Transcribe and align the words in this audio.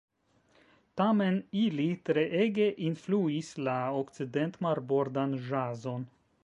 Tamen 1.01 1.37
ili 1.65 1.85
treege 2.11 2.67
influis 2.89 3.53
la 3.69 3.77
okcident-marbordan 4.01 5.41
ĵazon. 5.51 6.15